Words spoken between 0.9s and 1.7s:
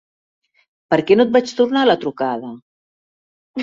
Per què no et vaig